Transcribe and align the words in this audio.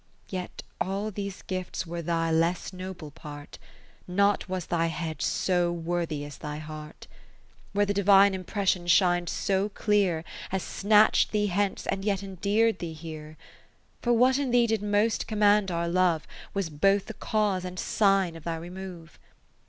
Yet 0.29 0.63
all 0.81 1.11
these 1.11 1.43
gifts 1.43 1.85
were 1.85 2.01
thy 2.01 2.31
less 2.31 2.73
noble 2.73 3.11
part. 3.11 3.59
Not 4.07 4.49
was 4.49 4.65
thy 4.65 4.87
head 4.87 5.21
so 5.21 5.71
worthy 5.71 6.25
as 6.25 6.39
thy 6.39 6.57
heart; 6.57 7.05
50 7.07 7.07
In 7.07 7.07
Memory 7.07 7.21
of 7.21 7.49
F. 7.51 7.51
P. 7.75 7.77
Where 7.77 7.85
the 7.85 7.93
Divine 7.93 8.33
Impression 8.33 8.87
shin'd 8.87 9.29
so 9.29 9.69
clear, 9.69 10.23
As 10.51 10.63
snatch 10.63 11.27
'd 11.27 11.31
thee 11.33 11.45
hence, 11.53 11.85
and 11.85 12.03
yet 12.03 12.23
endear'd 12.23 12.79
thee 12.79 12.93
here: 12.93 13.37
For 14.01 14.11
what 14.13 14.39
in 14.39 14.49
thee 14.49 14.65
did 14.65 14.81
most 14.81 15.27
command 15.27 15.69
our 15.69 15.87
love, 15.87 16.25
Was 16.55 16.71
both 16.71 17.05
the 17.05 17.13
cause 17.13 17.63
and 17.63 17.77
sign 17.77 18.35
of 18.35 18.43
thy 18.43 18.55
remove. 18.55 19.19